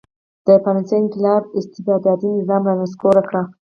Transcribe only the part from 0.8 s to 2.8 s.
انقلاب استبدادي نظام را